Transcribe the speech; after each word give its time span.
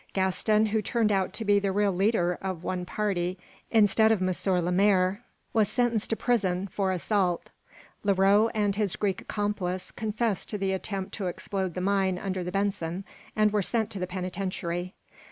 Gaston, 0.13 0.65
who 0.65 0.81
turned 0.81 1.11
out 1.11 1.31
to 1.33 1.45
be 1.45 1.59
the 1.59 1.71
real 1.71 1.91
leader 1.91 2.39
of 2.41 2.63
one 2.63 2.87
party, 2.87 3.37
instead 3.69 4.11
of 4.11 4.19
M. 4.19 4.31
Lemaire, 4.65 5.23
was 5.53 5.69
sentenced 5.69 6.09
to 6.09 6.15
prison 6.15 6.65
for 6.71 6.91
assault. 6.91 7.51
Leroux 8.03 8.47
and 8.55 8.75
his 8.75 8.95
Greek 8.95 9.21
accomplice 9.21 9.91
confessed 9.91 10.49
to 10.49 10.57
the 10.57 10.71
attempt 10.73 11.13
to 11.13 11.27
explode 11.27 11.75
the 11.75 11.81
mine 11.81 12.17
under 12.17 12.43
the 12.43 12.51
"Benson," 12.51 13.05
and 13.35 13.53
were 13.53 13.61
sent 13.61 13.91
to 13.91 13.99
the 13.99 14.07
penitentiary. 14.07 14.95